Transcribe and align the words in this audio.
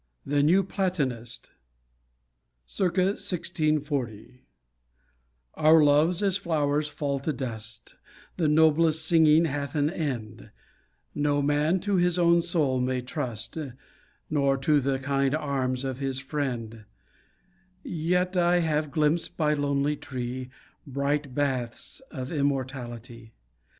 THE 0.25 0.41
NEW 0.41 0.63
PLATONIST 0.63 1.51
Circa 2.65 3.03
1640 3.03 4.41
Our 5.53 5.83
loves 5.83 6.23
as 6.23 6.37
flowers 6.37 6.87
fall 6.87 7.19
to 7.19 7.31
dust; 7.31 7.93
The 8.37 8.47
noblest 8.47 9.05
singing 9.05 9.45
hath 9.45 9.75
an 9.75 9.91
end; 9.91 10.49
No 11.13 11.43
man 11.43 11.79
to 11.81 11.97
his 11.97 12.17
own 12.17 12.41
soul 12.41 12.81
may 12.81 13.03
trust, 13.03 13.55
Nor 14.27 14.57
to 14.57 14.79
the 14.81 14.97
kind 14.97 15.35
arms 15.35 15.83
of 15.83 15.99
his 15.99 16.17
friend; 16.17 16.85
Yet 17.83 18.33
have 18.33 18.85
I 18.87 18.89
glimpsed 18.89 19.37
by 19.37 19.53
lonely 19.53 19.97
tree, 19.97 20.49
Bright 20.87 21.35
baths 21.35 21.99
of 22.09 22.31
immortality. 22.31 23.33